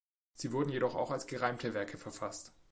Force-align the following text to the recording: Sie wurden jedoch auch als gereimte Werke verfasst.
Sie 0.33 0.51
wurden 0.51 0.71
jedoch 0.71 0.95
auch 0.95 1.11
als 1.11 1.27
gereimte 1.27 1.75
Werke 1.75 1.99
verfasst. 1.99 2.53